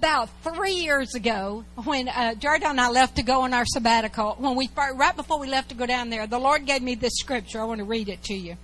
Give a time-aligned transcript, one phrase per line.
[0.00, 4.34] about three years ago, when uh, Jared and I left to go on our sabbatical,
[4.38, 7.12] when we right before we left to go down there, the Lord gave me this
[7.16, 7.60] scripture.
[7.60, 8.56] I want to read it to you.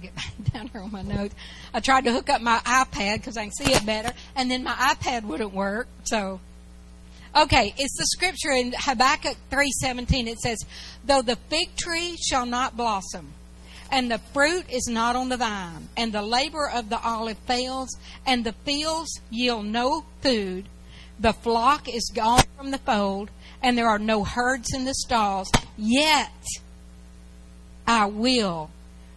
[0.00, 0.12] Get
[0.52, 1.34] down here on my notes.
[1.74, 4.62] I tried to hook up my iPad because I can see it better, and then
[4.62, 5.88] my iPad wouldn't work.
[6.04, 6.38] So,
[7.36, 10.28] okay, it's the scripture in Habakkuk three seventeen.
[10.28, 10.58] It says,
[11.04, 13.32] "Though the fig tree shall not blossom."
[13.90, 17.96] And the fruit is not on the vine, and the labor of the olive fails,
[18.26, 20.68] and the fields yield no food.
[21.18, 23.30] The flock is gone from the fold,
[23.62, 25.50] and there are no herds in the stalls.
[25.76, 26.30] Yet
[27.86, 28.70] I will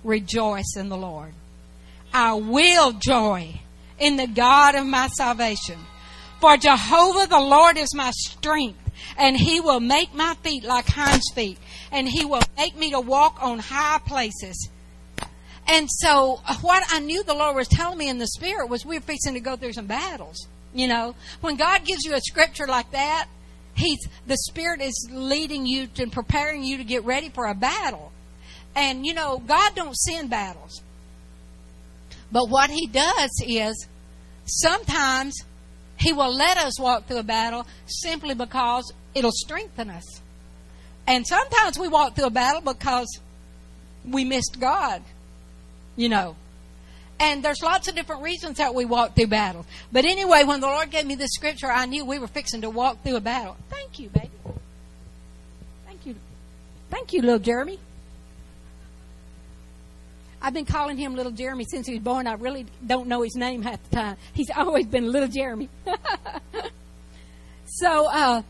[0.04, 1.34] rejoice in the Lord.
[2.14, 3.60] I will joy
[4.00, 5.80] in the God of my salvation.
[6.40, 8.80] For Jehovah the Lord is my strength,
[9.18, 11.58] and he will make my feet like hinds feet,
[11.92, 14.70] and he will make me to walk on high places.
[15.68, 18.86] And so uh, what I knew the Lord was telling me in the spirit was
[18.86, 20.48] we we're fixing to go through some battles.
[20.74, 23.28] You know, when God gives you a scripture like that,
[23.80, 28.12] He's the Spirit is leading you and preparing you to get ready for a battle.
[28.76, 30.82] And you know, God don't send battles.
[32.32, 33.88] But what He does is
[34.46, 35.36] sometimes
[36.00, 40.22] He will let us walk through a battle simply because it'll strengthen us.
[41.06, 43.08] And sometimes we walk through a battle because
[44.06, 45.02] we missed God,
[45.96, 46.36] you know.
[47.20, 49.66] And there's lots of different reasons that we walk through battles.
[49.92, 52.70] But anyway, when the Lord gave me this scripture, I knew we were fixing to
[52.70, 53.58] walk through a battle.
[53.70, 54.30] Thank you, baby.
[55.86, 56.16] Thank you.
[56.90, 57.80] Thank you, little Jeremy.
[60.42, 62.28] I've been calling him little Jeremy since he was born.
[62.28, 64.18] I really don't know his name half the time.
[64.34, 65.70] He's always been little Jeremy.
[67.66, 68.42] so, uh,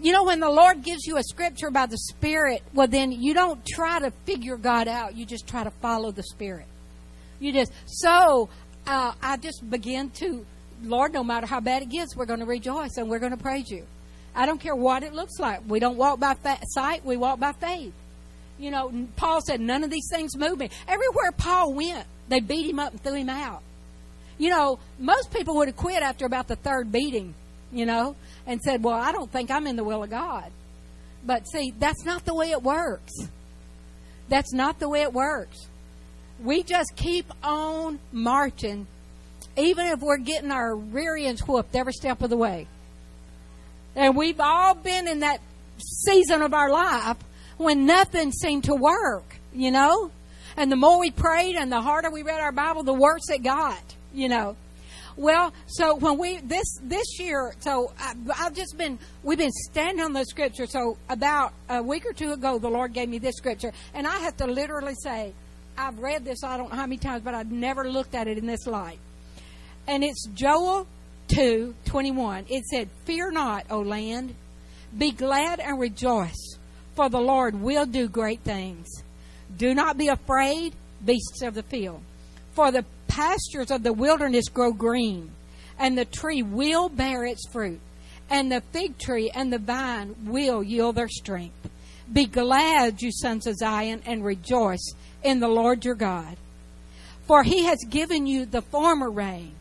[0.00, 3.34] you know, when the Lord gives you a scripture by the Spirit, well, then you
[3.34, 5.16] don't try to figure God out.
[5.16, 6.66] You just try to follow the Spirit.
[7.40, 8.48] You just, so
[8.86, 10.46] uh, I just begin to,
[10.84, 13.42] Lord, no matter how bad it gets, we're going to rejoice and we're going to
[13.42, 13.84] praise you.
[14.34, 15.60] I don't care what it looks like.
[15.68, 17.92] We don't walk by fa- sight, we walk by faith.
[18.58, 20.70] You know, Paul said, none of these things move me.
[20.86, 23.62] Everywhere Paul went, they beat him up and threw him out.
[24.38, 27.34] You know, most people would have quit after about the third beating,
[27.72, 30.50] you know and said, Well, I don't think I'm in the will of God.
[31.24, 33.12] But see, that's not the way it works.
[34.28, 35.68] That's not the way it works.
[36.42, 38.86] We just keep on marching,
[39.56, 42.66] even if we're getting our rear ends whooped every step of the way.
[43.94, 45.40] And we've all been in that
[45.78, 47.18] season of our life
[47.62, 50.10] when nothing seemed to work, you know?
[50.56, 53.42] And the more we prayed and the harder we read our Bible, the worse it
[53.42, 54.56] got, you know.
[55.16, 60.02] Well, so when we this this year, so I, I've just been we've been standing
[60.02, 60.66] on the scripture.
[60.66, 64.18] So about a week or two ago, the Lord gave me this scripture, and I
[64.20, 65.34] have to literally say,
[65.76, 68.38] I've read this I don't know how many times, but I've never looked at it
[68.38, 68.98] in this light.
[69.86, 70.86] And it's Joel
[71.28, 72.46] two twenty one.
[72.48, 74.34] It said, "Fear not, O land,
[74.96, 76.56] be glad and rejoice,
[76.94, 78.88] for the Lord will do great things.
[79.56, 82.02] Do not be afraid, beasts of the field."
[82.52, 85.30] For the pastures of the wilderness grow green,
[85.78, 87.80] and the tree will bear its fruit,
[88.30, 91.68] and the fig tree and the vine will yield their strength.
[92.12, 96.36] Be glad, you sons of Zion, and rejoice in the Lord your God.
[97.26, 99.52] For he has given you the former rain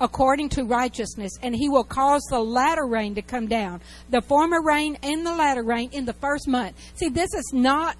[0.00, 3.80] according to righteousness, and he will cause the latter rain to come down.
[4.08, 6.74] The former rain and the latter rain in the first month.
[6.94, 7.96] See, this is not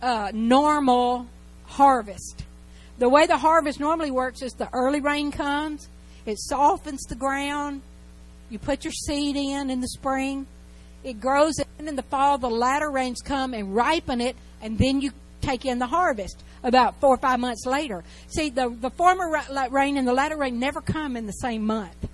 [0.00, 1.26] a normal
[1.66, 2.44] harvest.
[2.98, 5.88] The way the harvest normally works is the early rain comes,
[6.26, 7.82] it softens the ground,
[8.50, 10.46] you put your seed in in the spring,
[11.04, 15.00] it grows, and in the fall the latter rains come and ripen it, and then
[15.00, 18.04] you take in the harvest about four or five months later.
[18.28, 19.40] See, the, the former
[19.70, 22.08] rain and the latter rain never come in the same month.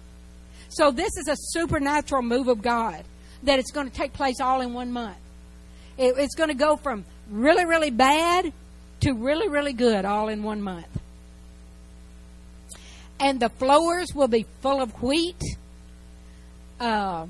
[0.69, 3.05] So this is a supernatural move of God
[3.45, 5.17] that it's going to take place all in one month.
[5.97, 8.53] It, it's going to go from really, really bad
[9.01, 10.89] to really, really good all in one month.
[13.21, 15.41] And the flowers will be full of wheat.
[16.81, 17.26] Uh,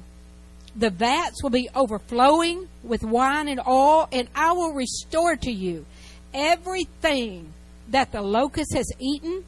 [0.76, 5.87] the vats will be overflowing with wine and oil, and I will restore to you
[6.32, 7.53] everything
[7.88, 9.44] that the locust has eaten,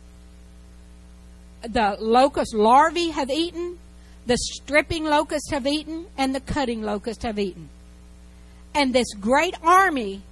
[1.62, 3.78] the locust larvae have eaten,
[4.26, 7.68] the stripping locust have eaten, and the cutting locust have eaten.
[8.74, 10.22] And this great army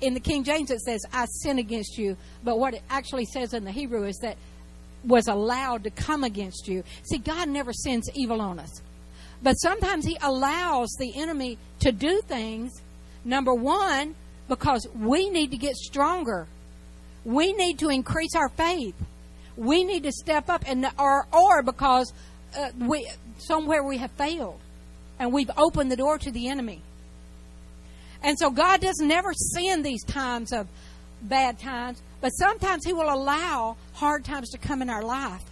[0.00, 2.16] in the King James it says, I sin against you.
[2.44, 4.36] But what it actually says in the Hebrew is that
[5.04, 6.82] was allowed to come against you.
[7.04, 8.82] See, God never sends evil on us.
[9.42, 12.82] But sometimes He allows the enemy to do things,
[13.24, 14.14] number one,
[14.48, 16.46] because we need to get stronger.
[17.24, 18.94] We need to increase our faith.
[19.58, 22.12] we need to step up, and or or because
[22.56, 24.60] uh, we somewhere we have failed,
[25.18, 26.80] and we've opened the door to the enemy.
[28.22, 30.68] And so God does never send these times of
[31.22, 35.42] bad times, but sometimes He will allow hard times to come in our life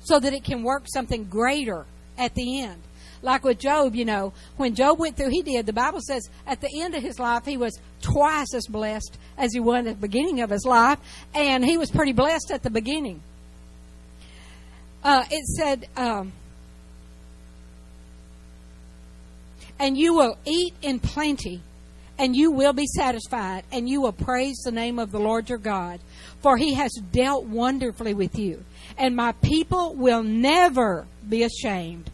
[0.00, 1.84] so that it can work something greater
[2.16, 2.80] at the end.
[3.22, 5.66] Like with Job, you know, when Job went through, he did.
[5.66, 9.52] The Bible says at the end of his life, he was twice as blessed as
[9.52, 10.98] he was at the beginning of his life,
[11.34, 13.20] and he was pretty blessed at the beginning.
[15.02, 16.32] Uh, it said, um,
[19.78, 21.60] and you will eat in plenty,
[22.18, 25.58] and you will be satisfied, and you will praise the name of the Lord your
[25.58, 26.00] God,
[26.40, 28.64] for he has dealt wonderfully with you.
[28.96, 32.10] And my people will never be ashamed.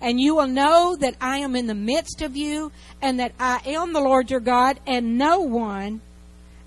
[0.00, 3.60] And you will know that I am in the midst of you, and that I
[3.64, 6.00] am the Lord your God, and no one,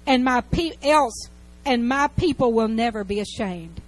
[0.08, 1.30] and my pe- else,
[1.66, 3.81] and my people will never be ashamed.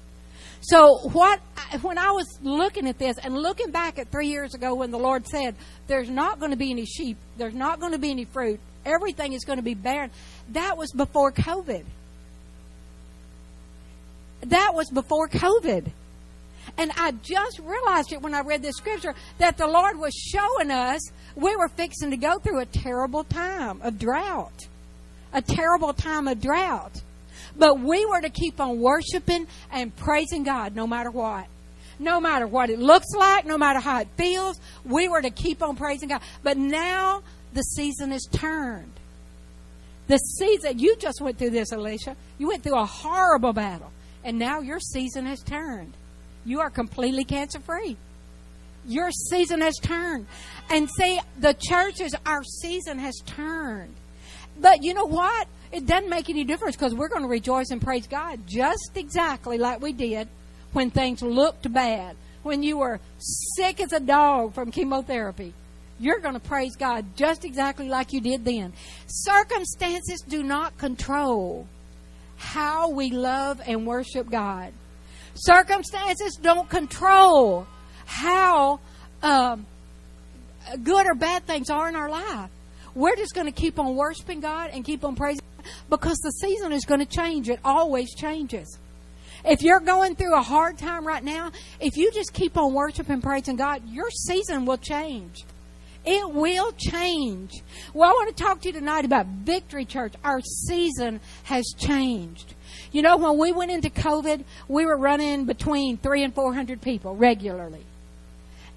[0.62, 1.40] So what
[1.82, 5.00] when I was looking at this and looking back at 3 years ago when the
[5.00, 5.56] Lord said
[5.88, 9.34] there's not going to be any sheep, there's not going to be any fruit, everything
[9.34, 10.12] is going to be barren,
[10.50, 11.84] that was before COVID.
[14.42, 15.92] That was before COVID.
[16.78, 20.72] And I just realized it when I read this scripture that the Lord was showing
[20.72, 21.02] us
[21.36, 24.68] we were fixing to go through a terrible time of drought.
[25.34, 27.02] A terrible time of drought.
[27.58, 31.48] But we were to keep on worshiping and praising God no matter what.
[32.00, 35.62] No matter what it looks like, no matter how it feels, we were to keep
[35.62, 36.22] on praising God.
[36.42, 37.22] But now
[37.54, 38.94] the season is turned.
[40.08, 42.16] The season, you just went through this, Alicia.
[42.38, 43.92] You went through a horrible battle.
[44.24, 45.94] And now your season has turned.
[46.46, 47.98] You are completely cancer free.
[48.86, 50.26] Your season has turned.
[50.70, 53.94] And see, the churches, our season has turned.
[54.60, 55.48] But you know what?
[55.72, 59.58] It doesn't make any difference because we're going to rejoice and praise God just exactly
[59.58, 60.28] like we did
[60.74, 62.16] when things looked bad.
[62.44, 65.54] When you were sick as a dog from chemotherapy,
[66.00, 68.74] you're going to praise God just exactly like you did then.
[69.06, 71.68] Circumstances do not control
[72.38, 74.74] how we love and worship God.
[75.34, 77.66] Circumstances don't control
[78.06, 78.80] how
[79.24, 79.66] um,
[80.84, 82.50] good or bad things are in our life.
[82.94, 86.32] We're just going to keep on worshiping God and keep on praising God because the
[86.32, 87.50] season is going to change.
[87.50, 88.78] It always changes.
[89.44, 93.22] If you're going through a hard time right now, if you just keep on worshiping,
[93.22, 95.46] praising God, your season will change.
[96.04, 97.52] It will change.
[97.94, 100.14] Well, I want to talk to you tonight about Victory Church.
[100.24, 102.56] Our season has changed.
[102.92, 106.82] You know, when we went into COVID, we were running between three and four hundred
[106.82, 107.86] people regularly.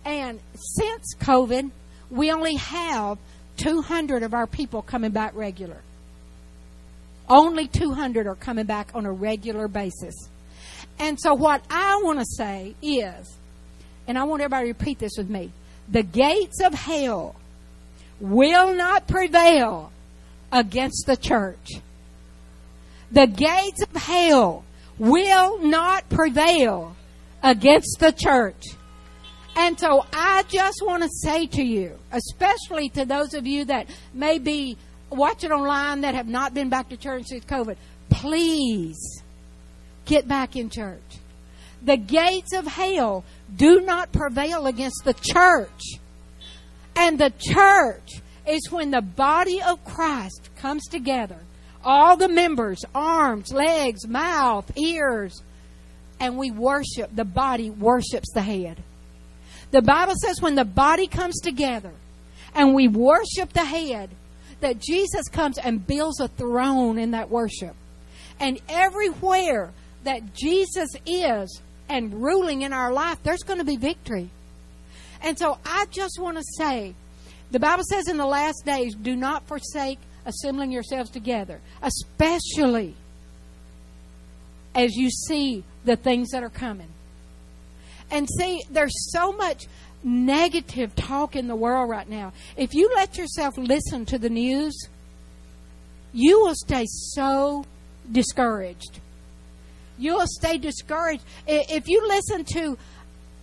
[0.05, 1.71] And since COVID,
[2.11, 3.19] we only have
[3.57, 5.79] 200 of our people coming back regular.
[7.29, 10.15] Only 200 are coming back on a regular basis.
[10.99, 13.35] And so, what I want to say is,
[14.07, 15.51] and I want everybody to repeat this with me
[15.89, 17.35] the gates of hell
[18.21, 19.91] will not prevail
[20.53, 21.73] against the church.
[23.15, 24.65] The gates of hell
[24.99, 26.97] will not prevail
[27.45, 28.65] against the church.
[29.55, 33.87] And so I just want to say to you, especially to those of you that
[34.13, 34.77] may be
[35.11, 37.77] watching online that have not been back to church since COVID,
[38.11, 39.23] please
[40.07, 40.99] get back in church.
[41.83, 46.01] The gates of hell do not prevail against the church.
[46.97, 51.39] And the church is when the body of Christ comes together.
[51.85, 55.43] All the members, arms, legs, mouth, ears,
[56.19, 57.15] and we worship.
[57.15, 58.83] The body worships the head.
[59.71, 61.93] The Bible says when the body comes together
[62.55, 64.11] and we worship the head,
[64.61, 67.75] that Jesus comes and builds a throne in that worship.
[68.41, 69.73] And everywhere
[70.05, 74.31] that Jesus is and ruling in our life, there's going to be victory.
[75.23, 76.95] And so I just want to say
[77.51, 82.95] the Bible says in the last days, do not forsake assembling yourselves together, especially
[84.75, 86.89] as you see the things that are coming.
[88.11, 89.67] And see, there's so much
[90.03, 92.33] negative talk in the world right now.
[92.57, 94.89] If you let yourself listen to the news,
[96.13, 97.65] you will stay so
[98.11, 99.01] discouraged.
[99.99, 101.25] You'll stay discouraged.
[101.47, 102.79] If you listen to,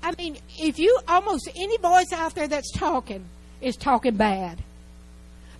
[0.03, 3.25] I mean, if you almost any voice out there that's talking
[3.61, 4.63] is talking bad.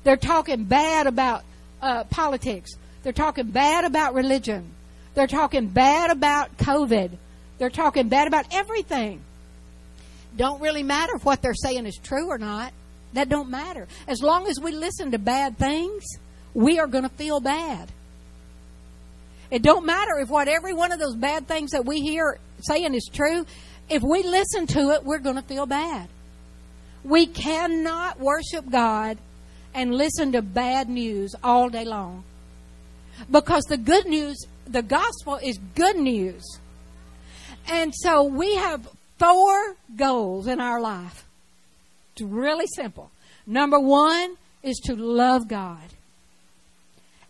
[0.04, 1.44] They're talking bad about
[1.82, 2.72] uh, politics.
[3.04, 4.66] They're talking bad about religion.
[5.14, 7.12] They're talking bad about COVID.
[7.58, 9.22] They're talking bad about everything.
[10.36, 12.74] Don't really matter if what they're saying is true or not.
[13.14, 13.88] That don't matter.
[14.08, 16.04] As long as we listen to bad things,
[16.54, 17.92] we are going to feel bad.
[19.50, 22.96] It don't matter if what every one of those bad things that we hear saying
[22.96, 23.46] is true.
[23.90, 26.08] If we listen to it, we're going to feel bad.
[27.04, 29.18] We cannot worship God
[29.74, 32.24] and listen to bad news all day long.
[33.30, 36.44] Because the good news, the gospel is good news.
[37.68, 38.88] And so we have
[39.18, 41.26] four goals in our life.
[42.14, 43.12] It's really simple.
[43.46, 45.80] Number one is to love God.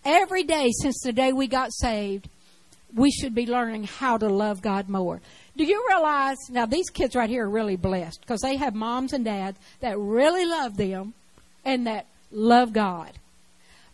[0.03, 2.27] Every day since the day we got saved,
[2.95, 5.21] we should be learning how to love God more.
[5.55, 9.13] Do you realize now these kids right here are really blessed because they have moms
[9.13, 11.13] and dads that really love them
[11.63, 13.11] and that love God.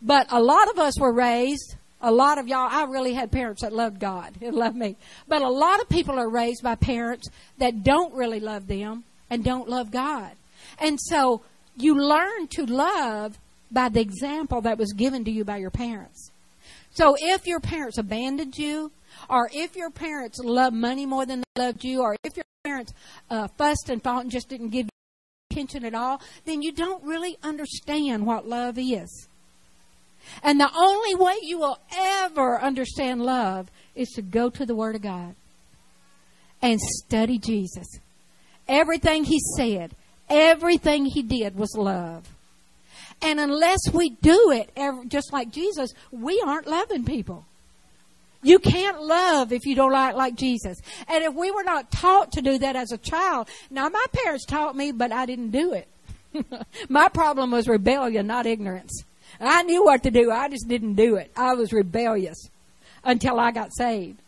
[0.01, 3.62] But a lot of us were raised, a lot of y'all, I really had parents
[3.62, 4.96] that loved God and loved me.
[5.27, 9.44] But a lot of people are raised by parents that don't really love them and
[9.44, 10.32] don't love God.
[10.79, 11.41] And so
[11.75, 13.38] you learn to love
[13.72, 16.32] by the example that was given to you by your parents.
[16.91, 18.91] So if your parents abandoned you,
[19.29, 22.94] or if your parents loved money more than they loved you, or if your parents
[23.29, 24.97] uh, fussed and fought and just didn't give you
[25.57, 29.27] attention at all, then you don't really understand what love is.
[30.43, 34.95] And the only way you will ever understand love is to go to the Word
[34.95, 35.35] of God
[36.61, 37.87] and study Jesus.
[38.67, 39.91] Everything He said,
[40.29, 42.29] everything He did was love.
[43.21, 44.69] And unless we do it,
[45.07, 47.45] just like Jesus, we aren't loving people.
[48.44, 50.79] You can't love if you don't act like Jesus.
[51.08, 54.46] And if we were not taught to do that as a child, now my parents
[54.46, 55.88] taught me, but I didn't do it.
[56.89, 59.03] my problem was rebellion, not ignorance.
[59.39, 60.32] I knew what to do.
[60.32, 61.32] I just didn't do it.
[61.36, 62.50] I was rebellious
[63.03, 64.20] until I got saved.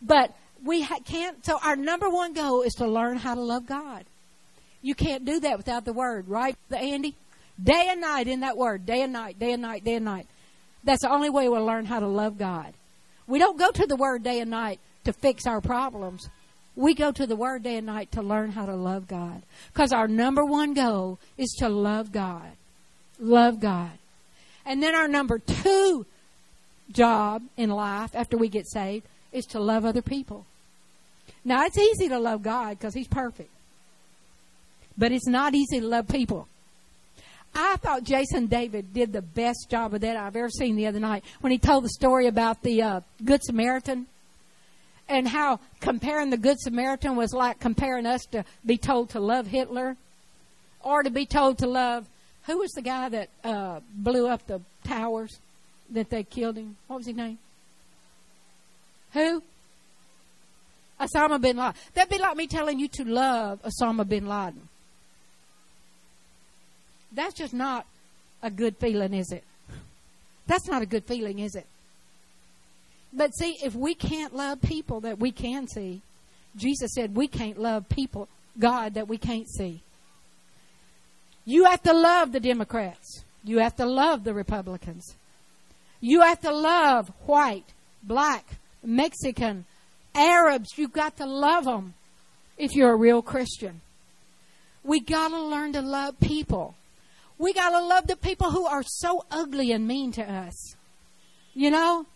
[0.00, 1.44] But we ha- can't.
[1.44, 4.04] So our number one goal is to learn how to love God.
[4.80, 7.14] You can't do that without the Word, right, Andy?
[7.62, 8.84] Day and night in that Word.
[8.84, 9.38] Day and night.
[9.38, 9.84] Day and night.
[9.84, 10.26] Day and night.
[10.84, 12.74] That's the only way we'll learn how to love God.
[13.26, 16.28] We don't go to the Word day and night to fix our problems.
[16.74, 19.42] We go to the Word day and night to learn how to love God.
[19.72, 22.52] Because our number one goal is to love God.
[23.18, 23.90] Love God.
[24.64, 26.06] And then our number two
[26.90, 30.46] job in life after we get saved is to love other people.
[31.44, 33.50] Now, it's easy to love God because He's perfect.
[34.96, 36.48] But it's not easy to love people.
[37.54, 41.00] I thought Jason David did the best job of that I've ever seen the other
[41.00, 44.06] night when he told the story about the uh, Good Samaritan
[45.08, 49.46] and how comparing the Good Samaritan was like comparing us to be told to love
[49.46, 49.96] Hitler
[50.80, 52.06] or to be told to love
[52.44, 55.38] who was the guy that uh, blew up the towers
[55.90, 56.76] that they killed him?
[56.86, 57.38] What was his name?
[59.12, 59.42] Who?
[61.00, 61.74] Osama bin Laden.
[61.94, 64.68] That'd be like me telling you to love Osama bin Laden.
[67.14, 67.86] That's just not
[68.42, 69.44] a good feeling, is it?
[70.46, 71.66] That's not a good feeling, is it?
[73.12, 76.00] But see, if we can't love people that we can see,
[76.56, 78.28] Jesus said we can't love people,
[78.58, 79.82] God that we can't see.
[81.44, 83.24] You have to love the Democrats.
[83.44, 85.16] You have to love the Republicans.
[86.00, 88.46] You have to love white, black,
[88.82, 89.64] Mexican,
[90.14, 90.70] Arabs.
[90.76, 91.94] You've got to love them
[92.56, 93.80] if you're a real Christian.
[94.84, 96.74] We got to learn to love people.
[97.42, 100.76] We got to love the people who are so ugly and mean to us.
[101.54, 102.06] You know,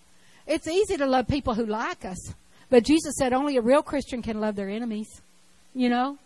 [0.47, 2.33] it's easy to love people who like us,
[2.71, 5.21] but Jesus said only a real Christian can love their enemies.
[5.75, 6.19] You know?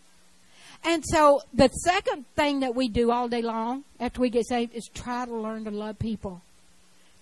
[0.84, 4.74] And so the second thing that we do all day long after we get saved
[4.74, 6.42] is try to learn to love people.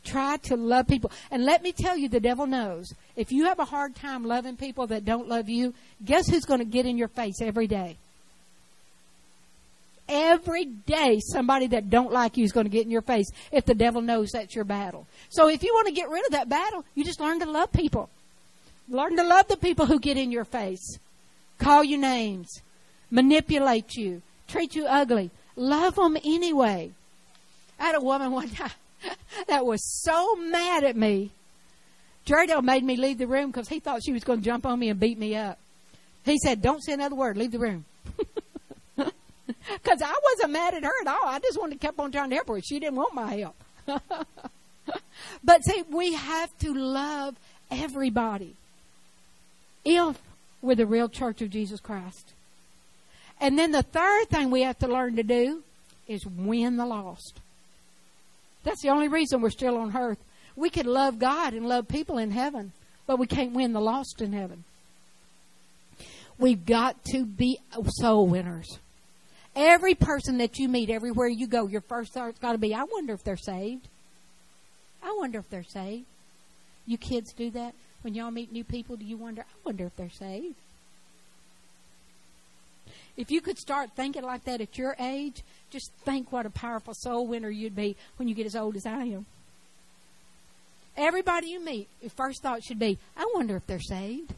[0.02, 1.12] Try to love people.
[1.30, 2.92] And let me tell you, the devil knows.
[3.14, 6.58] If you have a hard time loving people that don't love you, guess who's going
[6.58, 7.98] to get in your face every day?
[10.08, 13.64] Every day, somebody that don't like you is going to get in your face if
[13.64, 15.06] the devil knows that's your battle.
[15.28, 17.72] So if you want to get rid of that battle, you just learn to love
[17.72, 18.08] people.
[18.88, 20.98] Learn to love the people who get in your face.
[21.58, 22.62] Call you names
[23.10, 25.30] manipulate you, treat you ugly.
[25.56, 26.92] Love them anyway.
[27.78, 28.70] I had a woman one time
[29.46, 31.30] that was so mad at me.
[32.26, 34.78] Jerdale made me leave the room because he thought she was going to jump on
[34.78, 35.58] me and beat me up.
[36.24, 37.84] He said, Don't say another word, leave the room.
[39.82, 41.26] Because I wasn't mad at her at all.
[41.26, 42.60] I just wanted to keep on trying to help her.
[42.60, 43.56] She didn't want my help.
[45.44, 47.34] but see, we have to love
[47.70, 48.54] everybody
[49.84, 50.20] if
[50.60, 52.32] we're the real church of Jesus Christ.
[53.40, 55.62] And then the third thing we have to learn to do
[56.06, 57.40] is win the lost.
[58.64, 60.18] That's the only reason we're still on earth.
[60.56, 62.72] We could love God and love people in heaven,
[63.06, 64.64] but we can't win the lost in heaven.
[66.38, 67.60] We've got to be
[68.00, 68.78] soul winners.
[69.58, 72.84] Every person that you meet, everywhere you go, your first thought's got to be, I
[72.84, 73.88] wonder if they're saved.
[75.02, 76.04] I wonder if they're saved.
[76.86, 77.74] You kids do that?
[78.02, 80.54] When y'all meet new people, do you wonder, I wonder if they're saved?
[83.16, 86.94] If you could start thinking like that at your age, just think what a powerful
[86.94, 89.26] soul winner you'd be when you get as old as I am.
[90.96, 94.34] Everybody you meet, your first thought should be, I wonder if they're saved.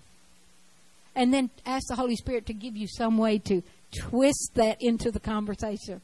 [1.14, 3.62] And then ask the Holy Spirit to give you some way to
[3.92, 6.00] twist that into the conversation.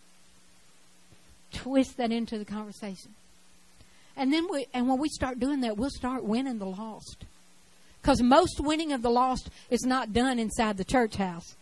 [1.52, 3.14] Twist that into the conversation.
[4.16, 7.24] And then we, and when we start doing that, we'll start winning the lost.
[8.00, 11.56] Because most winning of the lost is not done inside the church house.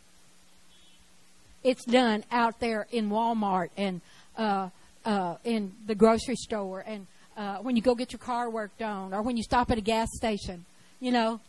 [1.62, 4.02] It's done out there in Walmart and
[4.36, 4.68] uh,
[5.04, 9.12] uh, in the grocery store and uh, when you go get your car worked on
[9.12, 10.64] or when you stop at a gas station.
[11.00, 11.40] You know,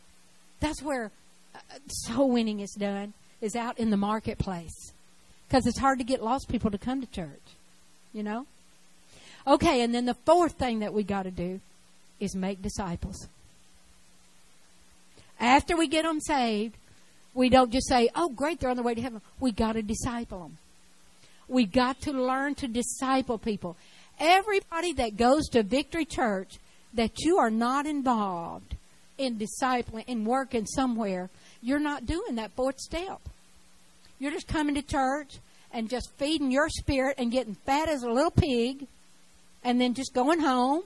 [0.60, 1.12] that's where
[1.54, 4.92] uh, soul winning is done, is out in the marketplace.
[5.48, 7.42] Because it's hard to get lost people to come to church.
[8.14, 8.46] You know?
[9.48, 11.60] Okay, and then the fourth thing that we got to do
[12.20, 13.28] is make disciples.
[15.40, 16.76] After we get them saved,
[17.34, 19.22] we don't just say, oh, great, they're on their way to heaven.
[19.40, 20.58] We got to disciple them.
[21.48, 23.76] We got to learn to disciple people.
[24.20, 26.58] Everybody that goes to Victory Church,
[26.94, 28.76] that you are not involved
[29.18, 31.30] in discipling, in working somewhere,
[31.66, 33.20] you're not doing that fourth step.
[34.20, 35.40] You're just coming to church
[35.74, 38.86] and just feeding your spirit and getting fat as a little pig
[39.64, 40.84] and then just going home,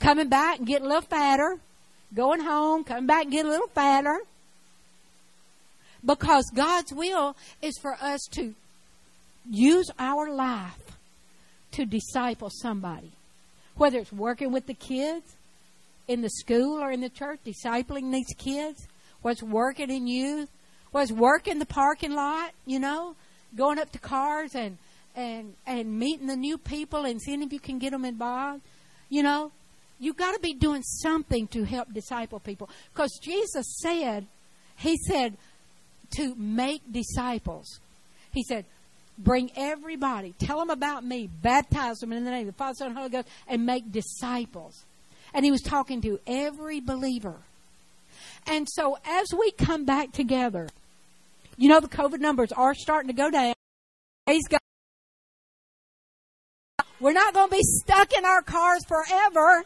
[0.00, 1.58] coming back and getting a little fatter,
[2.12, 4.18] going home, coming back and getting a little fatter.
[6.04, 8.54] Because God's will is for us to
[9.48, 10.96] use our life
[11.72, 13.12] to disciple somebody.
[13.76, 15.36] Whether it's working with the kids
[16.08, 18.87] in the school or in the church, discipling these kids,
[19.22, 20.48] what's working in youth,
[20.92, 23.14] what's working the parking lot, you know,
[23.56, 24.78] going up to cars and
[25.14, 28.62] and and meeting the new people and seeing if you can get them involved.
[29.08, 29.52] You know,
[30.00, 34.26] You've got to be doing something to help disciple people because Jesus said,
[34.76, 35.36] He said
[36.16, 37.80] to make disciples.
[38.32, 38.64] He said,
[39.18, 42.88] bring everybody, tell them about me, baptize them in the name of the Father, Son,
[42.88, 44.84] and Holy Ghost, and make disciples.
[45.34, 47.34] And He was talking to every believer.
[48.48, 50.68] And so as we come back together,
[51.56, 53.54] you know the COVID numbers are starting to go down.
[57.00, 59.64] We're not going to be stuck in our cars forever.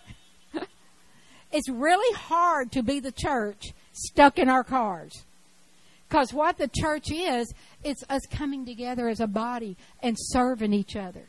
[1.52, 5.24] it's really hard to be the church stuck in our cars.
[6.08, 10.96] Because what the church is, it's us coming together as a body and serving each
[10.96, 11.28] other.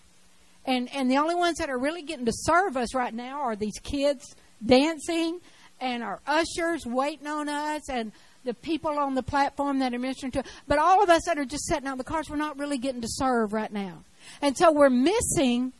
[0.66, 3.56] And and the only ones that are really getting to serve us right now are
[3.56, 4.36] these kids
[4.66, 5.40] dancing
[5.80, 8.12] and our ushers waiting on us and
[8.44, 10.44] the people on the platform that are ministering to.
[10.68, 12.78] But all of us that are just sitting out in the cars, we're not really
[12.78, 14.04] getting to serve right now.
[14.42, 15.74] And so we're missing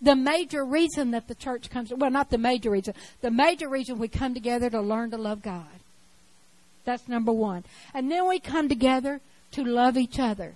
[0.00, 3.98] the major reason that the church comes, well, not the major reason, the major reason
[3.98, 5.64] we come together to learn to love God.
[6.84, 7.64] That's number one.
[7.94, 9.20] And then we come together
[9.52, 10.54] to love each other.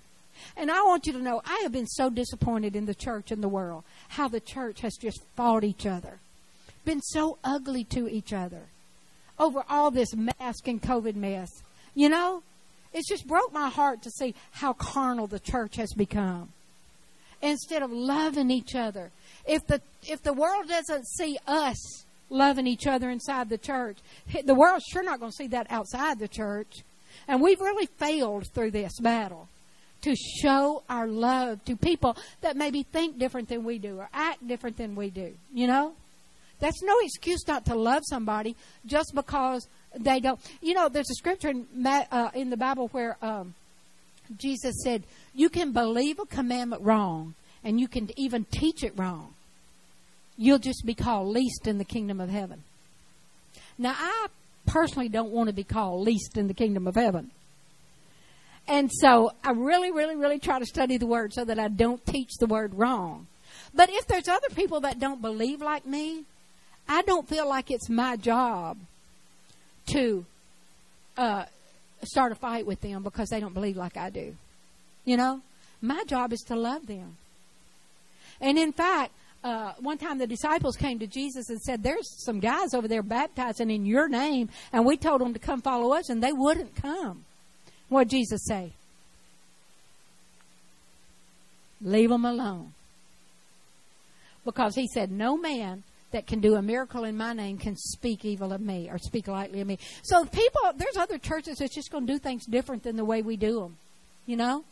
[0.57, 3.43] And I want you to know, I have been so disappointed in the church and
[3.43, 6.19] the world, how the church has just fought each other,
[6.85, 8.63] been so ugly to each other
[9.39, 11.51] over all this mask and COVID mess.
[11.95, 12.43] You know,
[12.93, 16.51] it's just broke my heart to see how carnal the church has become.
[17.43, 19.11] Instead of loving each other,
[19.47, 23.97] if the if the world doesn't see us loving each other inside the church,
[24.45, 26.83] the world's sure not going to see that outside the church.
[27.27, 29.49] And we've really failed through this battle
[30.03, 34.47] to show our love to people that maybe think different than we do or act
[34.47, 35.35] different than we do.
[35.53, 35.95] You know?
[36.61, 38.55] That's no excuse not to love somebody
[38.87, 39.67] just because
[39.99, 40.39] they don't.
[40.61, 43.55] You know, there's a scripture in, uh, in the Bible where um,
[44.39, 45.03] Jesus said,
[45.35, 49.35] You can believe a commandment wrong and you can even teach it wrong.
[50.37, 52.63] You'll just be called least in the kingdom of heaven.
[53.77, 54.27] Now, I
[54.67, 57.31] personally don't want to be called least in the kingdom of heaven.
[58.69, 62.05] And so I really, really, really try to study the word so that I don't
[62.07, 63.27] teach the word wrong.
[63.75, 66.25] But if there's other people that don't believe like me,
[66.89, 68.79] I don't feel like it's my job
[69.93, 70.25] to
[71.17, 71.45] uh,
[72.03, 74.35] start a fight with them because they don't believe like I do.
[75.05, 75.41] You know,
[75.81, 77.17] my job is to love them.
[78.41, 79.13] And in fact,
[79.43, 83.03] uh, one time the disciples came to Jesus and said, There's some guys over there
[83.03, 86.75] baptizing in your name, and we told them to come follow us, and they wouldn't
[86.77, 87.25] come.
[87.89, 88.73] What did Jesus say?
[91.83, 92.73] Leave them alone.
[94.45, 98.25] Because he said, No man that can do a miracle in my name can speak
[98.25, 99.79] evil of me or speak lightly of me.
[100.03, 103.23] So people, there's other churches that's just going to do things different than the way
[103.23, 103.77] we do them.
[104.27, 104.65] You know?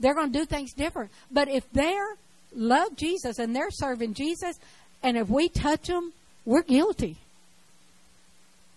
[0.00, 1.10] They're going to do things different.
[1.30, 2.16] But if they're
[2.54, 4.58] love Jesus and they're serving Jesus,
[5.02, 6.12] and if we touch them,
[6.44, 7.16] we're guilty.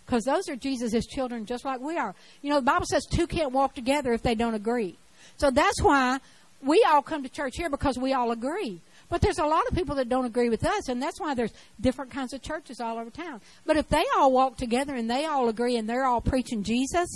[0.05, 2.13] Because those are Jesus' children just like we are.
[2.41, 4.95] You know, the Bible says two can't walk together if they don't agree.
[5.37, 6.19] So that's why
[6.61, 8.79] we all come to church here because we all agree.
[9.09, 11.53] But there's a lot of people that don't agree with us, and that's why there's
[11.79, 13.41] different kinds of churches all over town.
[13.65, 17.07] But if they all walk together and they all agree and they're all preaching Jesus,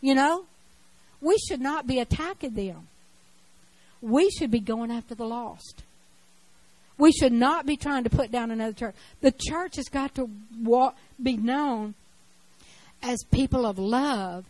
[0.00, 0.46] you know,
[1.20, 2.88] we should not be attacking them.
[4.00, 5.82] We should be going after the lost.
[6.98, 8.94] We should not be trying to put down another church.
[9.20, 10.28] The church has got to
[10.62, 11.94] walk, be known
[13.02, 14.44] as people of love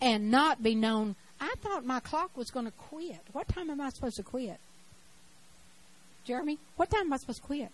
[0.00, 1.16] and not be known.
[1.40, 3.20] I thought my clock was going to quit.
[3.32, 4.58] What time am I supposed to quit?
[6.24, 7.70] Jeremy, what time am I supposed to quit?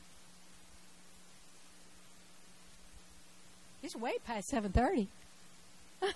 [3.82, 5.06] It's way past 7.30.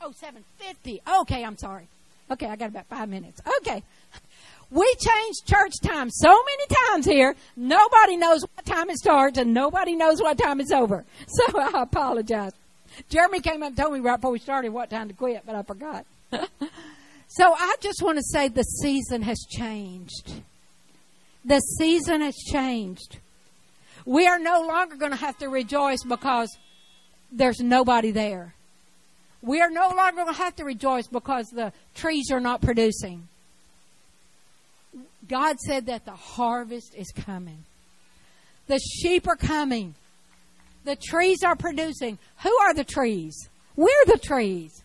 [0.00, 1.00] oh, 7.50.
[1.22, 1.86] Okay, I'm sorry.
[2.30, 3.40] Okay, I got about five minutes.
[3.60, 3.82] Okay.
[4.70, 7.34] We changed church time so many times here.
[7.56, 11.04] Nobody knows what time it starts and nobody knows what time it's over.
[11.26, 12.52] So I apologize.
[13.08, 15.54] Jeremy came up and told me right before we started what time to quit, but
[15.54, 16.04] I forgot.
[17.28, 20.32] so I just want to say the season has changed.
[21.44, 23.18] The season has changed.
[24.04, 26.56] We are no longer going to have to rejoice because
[27.30, 28.54] there's nobody there.
[29.42, 33.28] We are no longer going to have to rejoice because the trees are not producing.
[35.28, 37.64] God said that the harvest is coming.
[38.66, 39.94] The sheep are coming.
[40.84, 42.18] The trees are producing.
[42.42, 43.48] Who are the trees?
[43.76, 44.82] We're the trees.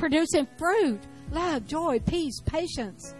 [0.00, 0.98] Producing fruit,
[1.30, 3.14] love, joy, peace, patience.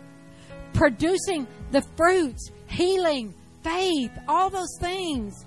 [0.73, 5.45] Producing the fruits, healing, faith, all those things.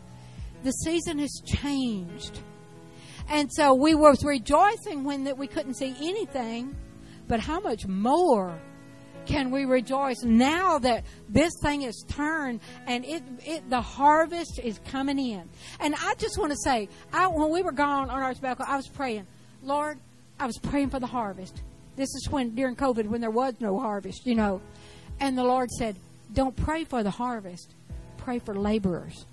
[0.61, 2.39] The season has changed.
[3.29, 6.75] And so we were rejoicing when that we couldn't see anything,
[7.27, 8.55] but how much more
[9.25, 14.79] can we rejoice now that this thing is turned and it, it the harvest is
[14.85, 15.49] coming in.
[15.79, 18.75] And I just want to say, I, when we were gone on our sabbatical, I
[18.75, 19.25] was praying,
[19.63, 19.97] Lord,
[20.39, 21.61] I was praying for the harvest.
[21.95, 24.61] This is when during COVID when there was no harvest, you know.
[25.19, 25.95] And the Lord said,
[26.33, 27.73] "Don't pray for the harvest.
[28.17, 29.25] Pray for laborers."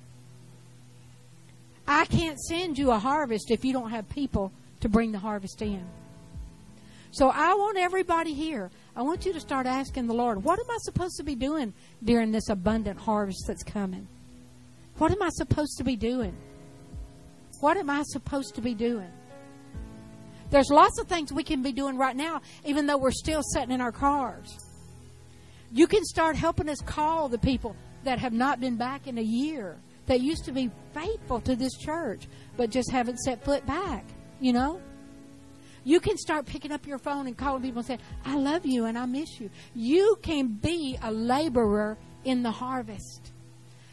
[1.87, 5.61] I can't send you a harvest if you don't have people to bring the harvest
[5.63, 5.85] in.
[7.13, 8.71] So I want everybody here.
[8.95, 11.73] I want you to start asking the Lord, what am I supposed to be doing
[12.05, 14.07] during this abundant harvest that's coming?
[14.99, 16.37] What am I supposed to be doing?
[17.59, 19.11] What am I supposed to be doing?
[20.51, 23.71] There's lots of things we can be doing right now, even though we're still sitting
[23.71, 24.59] in our cars.
[25.73, 29.23] You can start helping us call the people that have not been back in a
[29.23, 34.05] year, that used to be faithful to this church, but just haven't set foot back,
[34.41, 34.81] you know?
[35.85, 38.85] You can start picking up your phone and calling people and saying, I love you
[38.87, 39.51] and I miss you.
[39.75, 43.33] You can be a laborer in the harvest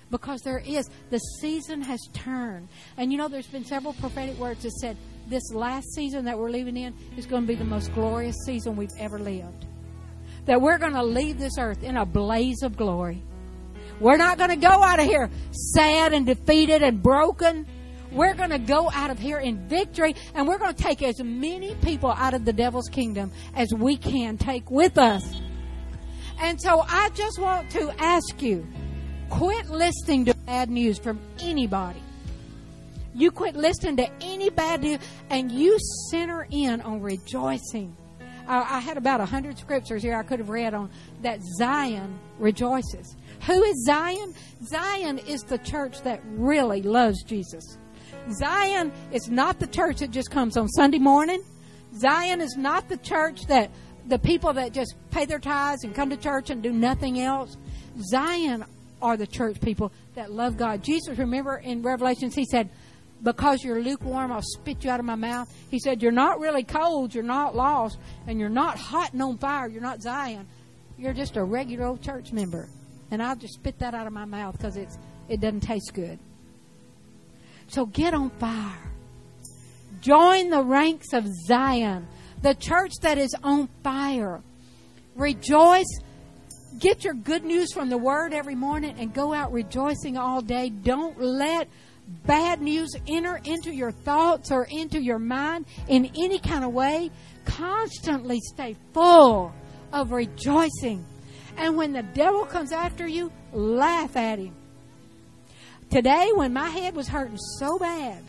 [0.10, 0.90] because there is.
[1.12, 2.68] The season has turned.
[2.98, 4.98] And you know, there's been several prophetic words that said
[5.30, 8.76] this last season that we're living in is going to be the most glorious season
[8.76, 9.66] we've ever lived.
[10.46, 13.22] That we're going to leave this earth in a blaze of glory.
[14.00, 17.66] We're not going to go out of here sad and defeated and broken.
[18.12, 21.22] We're going to go out of here in victory and we're going to take as
[21.22, 25.24] many people out of the devil's kingdom as we can take with us.
[26.40, 28.66] And so I just want to ask you
[29.30, 32.02] quit listening to bad news from anybody.
[33.18, 35.00] You quit listening to any bad news
[35.32, 35.80] and you
[36.12, 37.98] center in on rejoicing.
[38.48, 40.92] I, I had about a hundred scriptures here I could have read on
[41.24, 43.16] that Zion rejoices.
[43.48, 44.36] Who is Zion?
[44.64, 47.80] Zion is the church that really loves Jesus.
[48.34, 51.42] Zion is not the church that just comes on Sunday morning.
[51.96, 53.72] Zion is not the church that
[54.06, 57.58] the people that just pay their tithes and come to church and do nothing else.
[58.00, 58.64] Zion
[59.02, 60.84] are the church people that love God.
[60.84, 62.70] Jesus, remember in Revelations, he said,
[63.24, 65.52] Because you're lukewarm, I'll spit you out of my mouth.
[65.72, 69.38] He said, You're not really cold, you're not lost, and you're not hot and on
[69.38, 70.48] fire, you're not Zion.
[70.98, 72.68] You're just a regular old church member.
[73.12, 74.98] And I'll just spit that out of my mouth because it's
[75.30, 76.20] it doesn't taste good.
[77.68, 78.78] So get on fire.
[80.02, 82.08] Join the ranks of Zion,
[82.42, 84.42] the church that is on fire.
[85.16, 86.00] Rejoice.
[86.80, 90.70] Get your good news from the Word every morning and go out rejoicing all day.
[90.70, 91.68] Don't let
[92.26, 97.12] bad news enter into your thoughts or into your mind in any kind of way.
[97.46, 99.54] Constantly stay full
[99.94, 101.06] of rejoicing.
[101.58, 104.56] And when the devil comes after you, laugh at him.
[105.90, 108.24] Today, when my head was hurting so bad,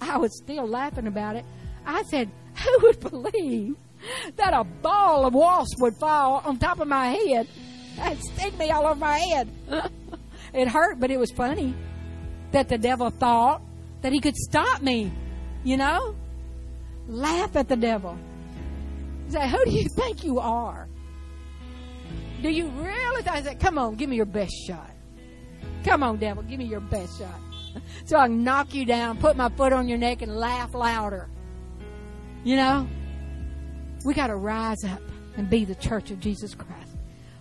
[0.00, 1.44] I was still laughing about it.
[1.86, 2.30] I said,
[2.64, 3.76] Who would believe
[4.36, 7.48] that a ball of wasp would fall on top of my head
[7.98, 9.48] and sting me all over my head?
[10.52, 11.74] it hurt, but it was funny.
[12.52, 13.62] That the devil thought
[14.02, 15.12] that he could stop me.
[15.64, 16.14] You know?
[17.06, 18.16] Laugh at the devil.
[19.28, 20.88] Say, who do you think you are?
[22.42, 23.26] Do you really?
[23.28, 24.90] I said, come on, give me your best shot.
[25.84, 27.40] Come on, devil, give me your best shot.
[28.04, 31.28] So I can knock you down, put my foot on your neck, and laugh louder.
[32.42, 32.88] You know?
[34.04, 35.00] We got to rise up
[35.36, 36.96] and be the church of Jesus Christ.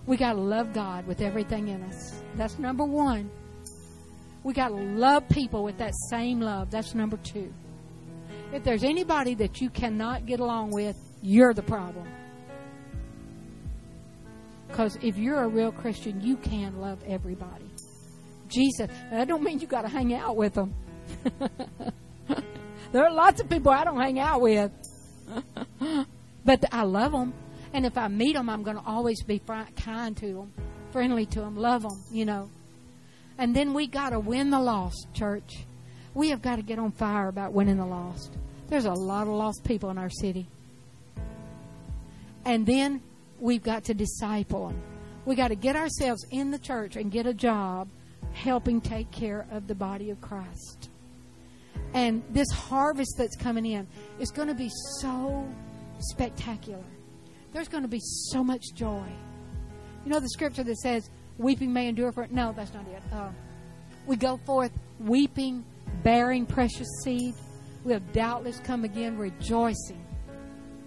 [0.06, 2.22] We got to love God with everything in us.
[2.36, 3.32] That's number one.
[4.50, 6.72] We got to love people with that same love.
[6.72, 7.54] That's number two.
[8.52, 12.08] If there's anybody that you cannot get along with, you're the problem.
[14.68, 17.70] Because if you're a real Christian, you can love everybody.
[18.48, 20.74] Jesus, I don't mean you got to hang out with them.
[22.92, 24.72] there are lots of people I don't hang out with,
[26.44, 27.36] but I love them.
[27.72, 30.54] And if I meet them, I'm going to always be kind to them,
[30.90, 32.50] friendly to them, love them, you know.
[33.40, 35.60] And then we got to win the lost, church.
[36.14, 38.38] We have got to get on fire about winning the lost.
[38.68, 40.46] There's a lot of lost people in our city.
[42.44, 43.02] And then
[43.40, 44.82] we've got to disciple them.
[45.24, 47.88] We got to get ourselves in the church and get a job
[48.34, 50.90] helping take care of the body of Christ.
[51.94, 53.88] And this harvest that's coming in
[54.20, 55.48] is going to be so
[56.00, 56.84] spectacular.
[57.54, 59.08] There's going to be so much joy.
[60.04, 62.28] You know the scripture that says, weeping may endure for.
[62.30, 63.02] No, that's not it.
[63.12, 63.30] Uh,
[64.06, 65.66] we go forth weeping,
[66.04, 67.34] bearing precious seed.
[67.84, 70.06] We have doubtless come again rejoicing,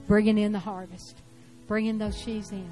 [0.06, 1.16] bringing in the harvest,
[1.66, 2.70] bringing those sheaves in.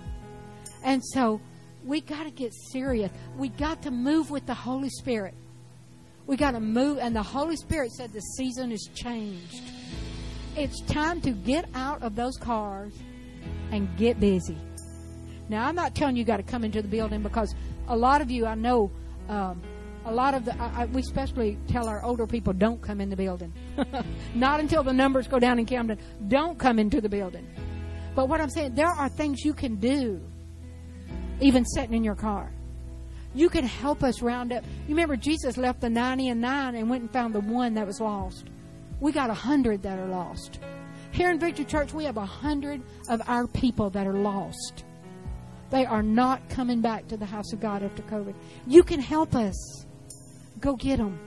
[0.85, 1.41] And so
[1.85, 3.11] we got to get serious.
[3.37, 5.35] We got to move with the Holy Spirit.
[6.27, 9.63] We got to move, and the Holy Spirit said the season is changed.
[10.57, 12.93] It's time to get out of those cars
[13.73, 14.59] and get busy.
[15.49, 17.55] Now, I'm not telling you, you got to come into the building because
[17.91, 18.91] a lot of you, I know,
[19.29, 19.61] um,
[20.07, 23.11] a lot of the, I, I, we especially tell our older people, don't come in
[23.11, 23.53] the building.
[24.35, 25.99] not until the numbers go down in Camden.
[26.29, 27.47] Don't come into the building.
[28.15, 30.21] But what I'm saying, there are things you can do
[31.41, 32.53] even sitting in your car.
[33.35, 34.65] You can help us round up.
[34.87, 37.87] You remember Jesus left the 90 and 9 and went and found the one that
[37.87, 38.47] was lost.
[39.01, 40.61] We got a 100 that are lost.
[41.11, 44.85] Here in Victory Church, we have a 100 of our people that are lost.
[45.71, 48.35] They are not coming back to the house of God after COVID.
[48.67, 49.87] You can help us.
[50.61, 51.19] Go get them.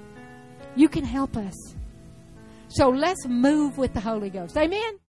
[0.75, 1.56] You can help us.
[2.67, 4.58] So let's move with the Holy Ghost.
[4.58, 4.99] Amen.